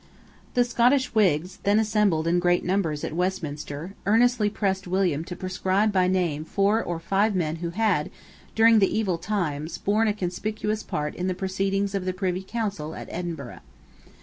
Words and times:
The 0.55 0.63
Scottish 0.65 1.13
Whigs, 1.13 1.57
then 1.61 1.77
assembled 1.77 2.25
in 2.25 2.39
great 2.39 2.65
numbers 2.65 3.03
at 3.03 3.13
Westminster, 3.13 3.93
earnestly 4.07 4.49
pressed 4.49 4.87
William 4.87 5.23
to 5.25 5.35
proscribe 5.35 5.91
by 5.91 6.07
name 6.07 6.43
four 6.43 6.83
or 6.83 6.99
five 6.99 7.35
men 7.35 7.57
who 7.57 7.69
had, 7.69 8.09
during 8.55 8.79
the 8.79 8.97
evil 8.97 9.19
times, 9.19 9.77
borne 9.77 10.07
a 10.07 10.13
conspicuous 10.13 10.81
part 10.81 11.13
in 11.13 11.27
the 11.27 11.35
proceedings 11.35 11.93
of 11.93 12.05
the 12.05 12.13
Privy 12.13 12.41
Council 12.41 12.95
at 12.95 13.09
Edinburgh. 13.11 13.59